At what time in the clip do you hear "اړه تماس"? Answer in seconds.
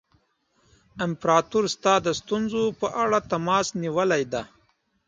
3.03-3.67